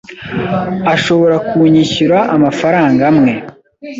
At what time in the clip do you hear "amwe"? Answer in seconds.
3.11-3.31